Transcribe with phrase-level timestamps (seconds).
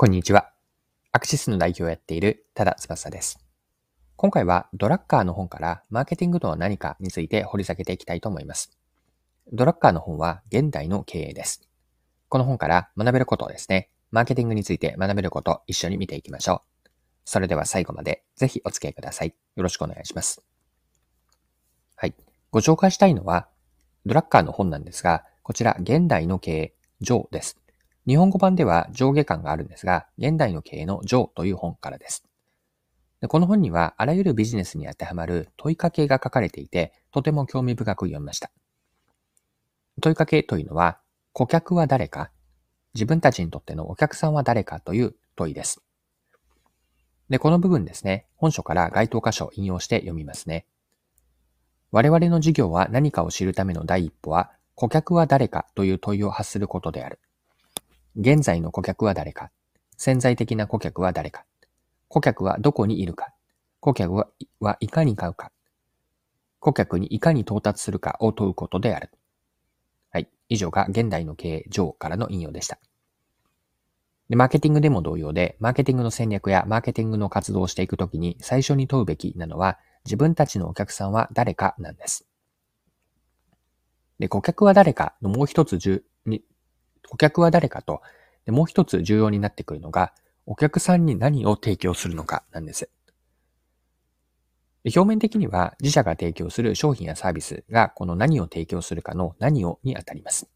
[0.00, 0.52] こんにちは。
[1.10, 3.44] アクシスの代表をやっている多田翼です。
[4.14, 8.78] 今回はドラッカーの本からマーケティングとは何かについて掘り下げていきたいと思います。
[9.52, 11.68] ドラッカーの本は現代の経営です。
[12.28, 16.90] この本から学べることをですね、マーケティングについて学べることを一緒に見ていきましょう。
[17.24, 19.34] それでは最後までぜひお付き合いください。
[19.56, 20.40] よろしくお願いします。
[21.96, 22.14] はい。
[22.52, 23.48] ご紹介したいのは、
[24.06, 27.58] ドラッカーの本なんですが、こちら現代の経営、上です。
[28.08, 32.24] 日本語版では上下感があるんですが、現代の経営の上という本からです。
[33.20, 38.50] でこの本にはあらゆるビジネスに当てはまる問いかけが書かれていて、とても興味深く読みました。
[40.00, 40.98] 問いかけというのは、
[41.34, 42.30] 顧客は誰か、
[42.94, 45.82] 自分たちにとってのお客さんは誰かという問いです。
[47.28, 50.64] で、この部分ですね、本書から該当箇所を引用して読みますね。
[51.90, 57.20] 我々の事業は何かを知るための第一歩は、顧客は誰かという問いを発することである。
[58.16, 59.50] 現在の顧客は誰か
[59.96, 61.44] 潜在的な顧客は誰か
[62.08, 63.32] 顧客はどこにいるか
[63.80, 64.14] 顧客
[64.60, 65.52] はいかに買うか
[66.60, 69.10] 顧客にいかに到達するかを問うことである。
[70.10, 70.28] はい。
[70.48, 72.78] 以上が現代の経営上からの引用でした。
[74.28, 82.26] で、マーケティングでも同様で、マーケティングの戦略やマーケティングの活動をしていくときに最初に問うべきなのは、自分たちのお客さんは誰かなんです。
[84.18, 86.02] で、顧客は誰かのもう一つに
[87.08, 88.00] 顧客は誰かと、
[88.46, 90.12] でもう一つ重要になってくるのが、
[90.46, 92.90] お客さんに何を提供するのかなんです。
[94.84, 100.48] 表面的には自社が提供する商品やサービスがこの何を提供するかの何をにあたります。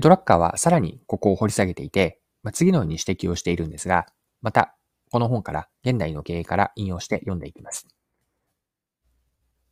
[0.00, 4.06] ドラッカーはさらにここを掘り下げていて、まあ、次のように指摘をしているんですが、
[4.40, 4.74] また
[5.10, 7.86] この本から現代の経営から引用して読んでいきます。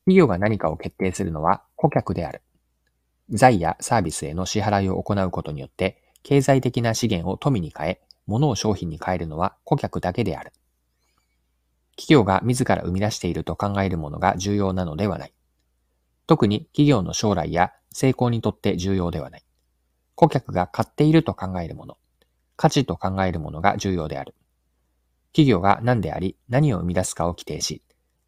[0.05, 2.43] 企業が何かを決定するのは顧客である。
[3.31, 10.53] 財やサービスへの支払いを行うことによって、経済的な資源を富に変え、物を商品に変えるのは顧客だけである。
[11.97, 15.33] 企業が自ら生み出していると考えるものが重要なのではない。
[16.27, 19.45] 特に企業の将来や成功にとって重要ではない。
[20.15, 21.99] 顧客が買っていると考えるもの、
[22.57, 24.35] 価値と考えるものが重要である。
[25.33, 27.83] 企業が何であり何を生み出すかを規定し、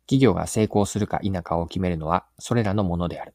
[0.07, 3.35] 企業が成功するか否かを決めるのはそれらのものである。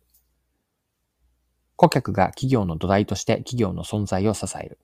[1.77, 4.79] 顧客が企業の土台として企業の存在を支える。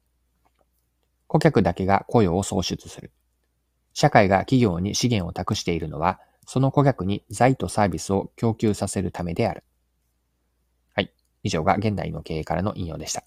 [1.27, 3.11] 顧客だけが雇用を創出する。
[3.93, 9.63] 社会が企業に資源を託しているのは、その顧客に財とサービスを供給させるためである。
[10.93, 11.11] はい。
[11.41, 13.23] 以上が現代の経営からの引用でした。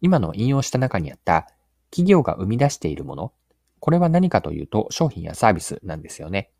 [0.00, 1.48] 今の引用した中にあった
[1.90, 3.32] 企業が生み出しているもの、
[3.80, 6.50] これは何かというと商品やサービスなんですよね。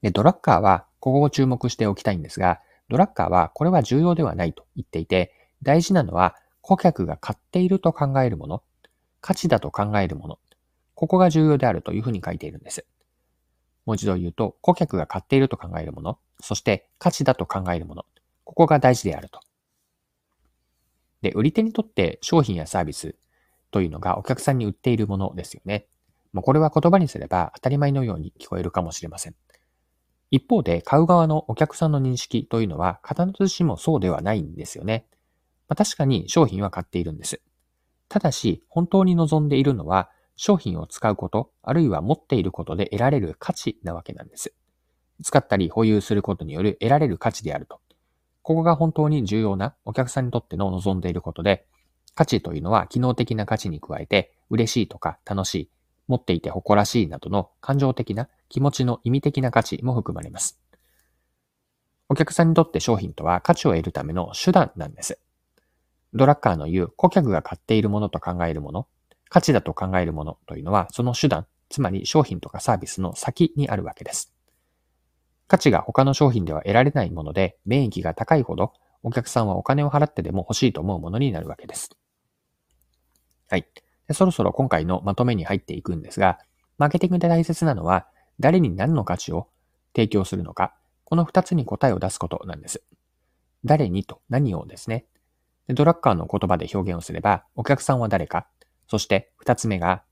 [0.00, 2.60] で、ドラッカーはここを注目しておきたいんですが、
[2.90, 8.62] ドラッカーはこれは重要ではないと言っていて、大事なのは顧客が買っていると考えるもの、
[9.20, 10.38] 価値だと考えるもの、
[10.94, 12.84] ここが重要であるというふうに書いているんです。
[13.86, 18.04] もう一度言うと、顧客が買っていると考えるもの、そして価値だと考えるもの、
[18.44, 19.40] ここが大事であると。
[21.22, 23.14] で、売り手にとって商品やサービス
[23.70, 25.86] というのがお客さんに売っているものですよね。
[26.32, 29.34] もうこれは言葉にすれば当たり前のように聞こえるかもしれません。
[30.30, 35.06] 一方で、買う側のお客さんの認識というのは、必ずしもそうではないんですよね。
[35.68, 37.40] まあ、確かに商品は買っているんです。
[38.08, 44.54] ただし、本当に望んでいるのは、商品を使うこと、あるいは持っていることで得られる価値なわけなんです。
[45.22, 47.80] 使ったり保有することによる得られる価値であると。
[48.42, 51.66] ここが本当に重要なお客さんにとっての望んでいることで、
[52.14, 55.70] 価値というのは機能的な価値に加えて、嬉しいとか楽しい、
[56.08, 60.60] 持っていて誇らしいなどの感情的な気持ちの意味的な価値も含まれます。
[62.10, 65.18] お客さんにとって商品とは価値を得るための手段なんです。
[66.12, 68.88] ドラッカーの言う顧客が買っているものと考えるもの、
[69.28, 74.34] 価値だと考えるものというのはその手段、つまり商品とかサービスの先にあるわけです。
[75.46, 78.72] 価値が他の商品では得られないもので、免疫が高いほど、
[79.02, 81.90] お客さんはお金を払ってでも欲しいと思うものになるわけです。
[83.48, 83.66] はい。
[84.12, 86.38] そろそろ今回のまとめに入っていくんですが、
[86.78, 88.06] マーケティングで大切なのは、
[88.40, 89.48] 誰に何の価値を
[89.94, 92.82] 提供するのか、この二つに答えを出すことなんです。
[93.64, 95.04] 誰にと何をですね。
[95.68, 98.48] ドラッカーの言葉で表現をすれば、お客さんは誰か、
[98.88, 100.02] そして二つ目が、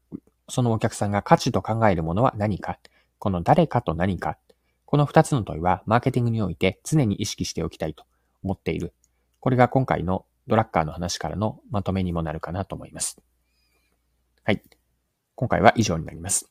[0.48, 2.78] そのお客さんが価値と考えるものは何か、
[3.18, 4.38] この誰かと何か、
[4.84, 8.04] この二つの問いはマーケティングにおいて常に意識しておきたいと
[8.42, 8.94] 思っている。
[9.40, 13.20] これが今回のドラッカーの話からのまとめにもなるかなと思います。
[14.44, 14.62] はい。
[15.34, 16.50] 今回は以上になります。